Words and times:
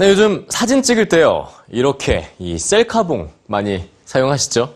네, 0.00 0.08
요즘 0.08 0.46
사진 0.48 0.82
찍을 0.82 1.10
때요. 1.10 1.48
이렇게 1.68 2.30
이 2.38 2.56
셀카봉 2.56 3.28
많이 3.44 3.86
사용하시죠? 4.06 4.72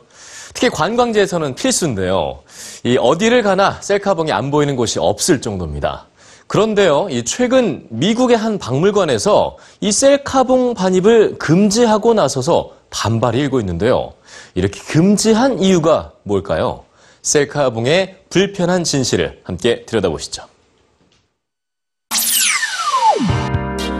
특히 0.53 0.69
관광지에서는 0.69 1.54
필수인데요. 1.54 2.41
이 2.84 2.99
어디를 3.00 3.41
가나 3.42 3.81
셀카봉이 3.81 4.33
안 4.33 4.50
보이는 4.50 4.76
곳이 4.76 4.99
없을 4.99 5.41
정도입니다. 5.41 6.08
그런데요, 6.47 7.08
이 7.08 7.25
최근 7.25 7.87
미국의 7.89 8.37
한 8.37 8.59
박물관에서 8.59 9.57
이 9.80 9.91
셀카봉 9.93 10.74
반입을 10.74 11.38
금지하고 11.38 12.12
나서서 12.12 12.72
반발이 12.91 13.38
일고 13.38 13.61
있는데요. 13.61 14.12
이렇게 14.54 14.79
금지한 14.79 15.59
이유가 15.61 16.12
뭘까요? 16.25 16.84
셀카봉의 17.22 18.25
불편한 18.29 18.84
진실을 18.84 19.41
함께 19.43 19.86
들여다보시죠. 19.86 20.54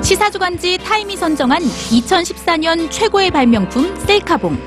시사주간지 0.05 0.79
타임이 0.85 1.17
선정한 1.17 1.63
2014년 1.63 2.91
최고의 2.91 3.31
발명품 3.31 3.97
셀카봉. 4.01 4.59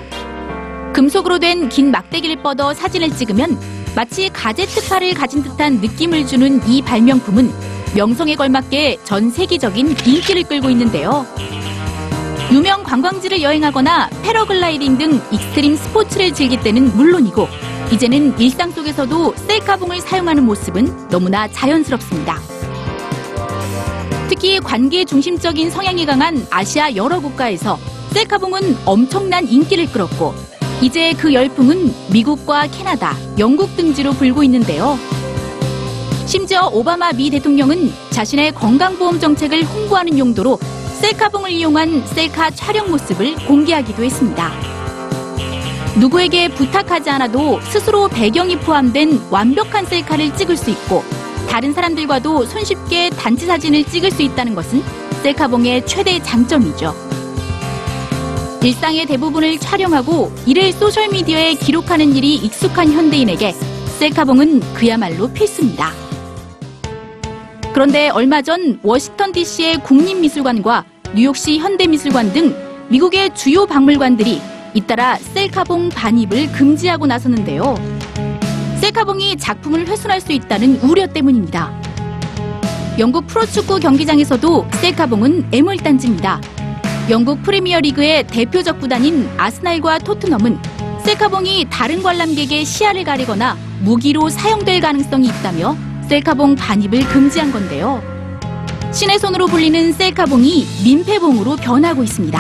금속으로 0.94 1.38
된 1.38 1.70
긴 1.70 1.92
막대기를 1.92 2.42
뻗어 2.42 2.74
사진을 2.74 3.12
찍으면 3.12 3.60
마치 3.96 4.30
가제트 4.30 4.66
팔을 4.66 5.14
가진 5.14 5.44
듯한 5.44 5.76
느낌을 5.76 6.26
주는 6.26 6.60
이 6.68 6.82
발명품은 6.82 7.52
명성에 7.96 8.36
걸맞게 8.36 8.98
전 9.04 9.30
세계적인 9.30 9.90
인기를 10.06 10.44
끌고 10.44 10.72
있는데요. 10.72 11.26
유명 12.52 12.84
관광지를 12.84 13.42
여행하거나 13.44 14.10
패러글라이딩 14.24 14.98
등 14.98 15.22
익스트림 15.32 15.76
스포츠를 15.76 16.34
즐길 16.34 16.62
때는 16.62 16.96
물론이고 16.98 17.48
이제는 17.92 18.40
일상 18.40 18.72
속에서도 18.72 19.36
셀카봉을 19.36 20.02
사용하는 20.02 20.46
모습은 20.46 21.10
너무나 21.10 21.48
자연스럽습니다. 21.48 22.40
특히 24.30 24.60
관계 24.60 25.06
중심적인 25.06 25.70
성향이 25.70 26.06
강한 26.06 26.46
아시아 26.50 26.94
여러 26.96 27.20
국가에서 27.20 27.78
셀카봉은 28.12 28.78
엄청난 28.86 29.48
인기를 29.48 29.90
끌었고 29.92 30.34
이제 30.82 31.14
그 31.14 31.34
열풍은 31.34 31.94
미국과 32.12 32.68
캐나다, 32.68 33.16
영국 33.40 33.76
등지로 33.78 34.12
불고 34.12 34.44
있는데요. 34.44 35.00
심지어 36.26 36.68
오바마 36.68 37.14
미 37.14 37.30
대통령은 37.30 37.94
자신의 38.10 38.54
건강보험 38.54 39.20
정책을 39.20 39.64
홍보하는 39.64 40.20
용도로 40.20 40.60
셀카봉을 41.02 41.52
이용한 41.52 42.06
셀카 42.06 42.52
촬영 42.52 42.92
모습을 42.92 43.36
공개하기도 43.48 44.04
했습니다. 44.04 44.52
누구에게 45.98 46.50
부탁하지 46.50 47.10
않아도 47.12 47.62
스스로 47.62 48.08
배경이 48.10 48.58
포함된 48.58 49.28
완벽한 49.32 49.86
셀카를 49.86 50.36
찍을 50.36 50.58
수 50.58 50.70
있고 50.70 51.04
다른 51.48 51.74
사람들과도 51.74 52.46
손쉽게 52.46 53.10
단체 53.12 53.46
사진을 53.46 53.84
찍을 53.86 54.12
수 54.12 54.22
있다는 54.22 54.56
것은 54.56 54.84
셀카봉의 55.24 55.86
최대 55.86 56.20
장점이죠. 56.20 56.94
일상의 58.64 59.06
대부분을 59.06 59.58
촬영하고 59.60 60.32
이를 60.46 60.72
소셜미디어에 60.74 61.56
기록하는 61.56 62.16
일이 62.16 62.36
익숙한 62.36 62.92
현대인에게 62.92 63.54
셀카봉은 64.00 64.74
그야말로 64.74 65.32
필수입니다. 65.32 65.92
그런데 67.74 68.10
얼마 68.10 68.42
전 68.42 68.80
워싱턴 68.84 69.32
DC의 69.32 69.84
국립미술관과 69.84 70.86
뉴욕시 71.16 71.60
현대미술관 71.60 72.34
등 72.34 72.56
미국의 72.90 73.36
주요 73.36 73.66
박물관들이 73.66 74.42
잇따라 74.74 75.16
셀카봉 75.16 75.90
반입을 75.90 76.52
금지하고 76.52 77.08
나섰는데요. 77.08 77.97
셀카봉이 78.80 79.38
작품을 79.38 79.88
훼손할 79.88 80.22
수 80.22 80.32
있다는 80.32 80.80
우려 80.82 81.08
때문입니다. 81.08 81.72
영국 83.00 83.28
프로축구 83.28 83.80
경기장에서도 83.80 84.68
셀카봉은 84.74 85.50
애물단지입니다. 85.52 86.42
영국 87.10 87.42
프리미어리그의 87.44 88.28
대표적 88.28 88.80
구단인 88.80 89.30
아스날과 89.38 90.00
토트넘은 90.00 90.60
셀카봉이 91.04 91.68
다른 91.70 92.04
관람객의 92.04 92.66
시야를 92.66 93.04
가리거나 93.04 93.58
무기로 93.82 94.30
사용될 94.30 94.82
가능성이 94.82 95.28
있다며 95.28 95.76
셀카봉 96.10 96.56
반입을 96.56 97.00
금지한 97.08 97.52
건데요. 97.52 98.02
신의 98.92 99.20
손으로 99.20 99.48
불리는 99.48 99.94
셀카봉이 99.94 100.68
민폐봉으로 100.84 101.58
변하고 101.58 102.04
있습니다. 102.04 102.40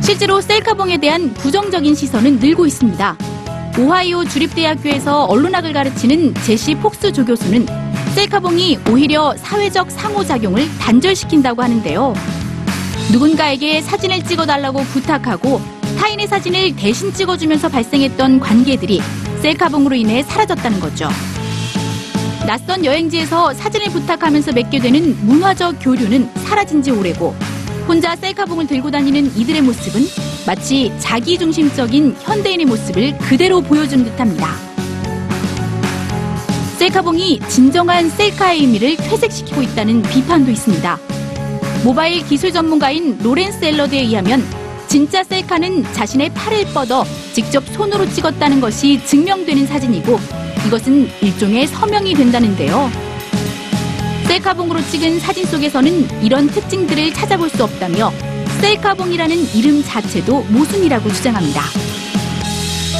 실제로 0.00 0.40
셀카봉에 0.40 0.98
대한 0.98 1.32
부정적인 1.34 1.94
시선은 1.94 2.38
늘고 2.38 2.66
있습니다. 2.66 3.16
오하이오 3.76 4.26
주립대학교에서 4.26 5.24
언론학을 5.24 5.72
가르치는 5.72 6.32
제시 6.44 6.76
폭스 6.76 7.12
조교수는 7.12 7.66
셀카봉이 8.14 8.78
오히려 8.88 9.34
사회적 9.36 9.90
상호작용을 9.90 10.68
단절시킨다고 10.78 11.60
하는데요. 11.60 12.14
누군가에게 13.10 13.82
사진을 13.82 14.22
찍어달라고 14.22 14.80
부탁하고 14.84 15.60
타인의 15.98 16.28
사진을 16.28 16.76
대신 16.76 17.12
찍어주면서 17.12 17.68
발생했던 17.68 18.38
관계들이 18.38 19.02
셀카봉으로 19.42 19.96
인해 19.96 20.22
사라졌다는 20.22 20.78
거죠. 20.78 21.08
낯선 22.46 22.84
여행지에서 22.84 23.54
사진을 23.54 23.86
부탁하면서 23.88 24.52
맺게 24.52 24.78
되는 24.78 25.16
문화적 25.26 25.78
교류는 25.80 26.30
사라진 26.44 26.80
지 26.80 26.92
오래고 26.92 27.34
혼자 27.88 28.14
셀카봉을 28.14 28.68
들고 28.68 28.92
다니는 28.92 29.36
이들의 29.36 29.62
모습은 29.62 30.33
마치 30.46 30.92
자기중심적인 30.98 32.16
현대인의 32.20 32.66
모습을 32.66 33.16
그대로 33.18 33.60
보여주는 33.62 34.04
듯합니다. 34.04 34.48
셀카봉이 36.78 37.40
진정한 37.48 38.10
셀카의 38.10 38.60
의미를 38.60 38.96
퇴색시키고 38.96 39.62
있다는 39.62 40.02
비판도 40.02 40.50
있습니다. 40.50 40.98
모바일 41.82 42.26
기술 42.26 42.52
전문가인 42.52 43.18
로렌스 43.22 43.64
앨러드에 43.64 44.00
의하면 44.00 44.44
진짜 44.86 45.24
셀카는 45.24 45.92
자신의 45.94 46.30
팔을 46.34 46.66
뻗어 46.74 47.04
직접 47.32 47.64
손으로 47.68 48.08
찍었다는 48.10 48.60
것이 48.60 49.00
증명되는 49.04 49.66
사진이고 49.66 50.18
이것은 50.66 51.08
일종의 51.22 51.66
서명이 51.68 52.14
된다는데요. 52.14 52.90
셀카봉으로 54.26 54.80
찍은 54.90 55.20
사진 55.20 55.46
속에서는 55.46 56.22
이런 56.22 56.48
특징들을 56.48 57.14
찾아볼 57.14 57.48
수 57.48 57.64
없다며 57.64 58.12
셀카봉이라는 58.64 59.54
이름 59.54 59.82
자체도 59.84 60.44
모순이라고 60.44 61.10
주장합니다. 61.10 61.60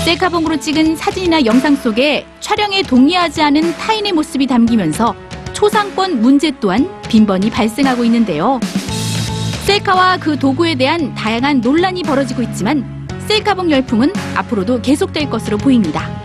셀카봉으로 0.04 0.60
찍은 0.60 0.94
사진이나 0.94 1.46
영상 1.46 1.74
속에 1.74 2.26
촬영에 2.40 2.82
동의하지 2.82 3.40
않은 3.40 3.74
타인의 3.78 4.12
모습이 4.12 4.46
담기면서 4.46 5.16
초상권 5.54 6.20
문제 6.20 6.52
또한 6.60 6.86
빈번히 7.08 7.48
발생하고 7.48 8.04
있는데요. 8.04 8.60
셀카와 9.64 10.18
그 10.18 10.38
도구에 10.38 10.74
대한 10.74 11.14
다양한 11.14 11.62
논란이 11.62 12.02
벌어지고 12.02 12.42
있지만 12.42 13.08
셀카봉 13.26 13.70
열풍은 13.70 14.12
앞으로도 14.34 14.82
계속될 14.82 15.30
것으로 15.30 15.56
보입니다. 15.56 16.22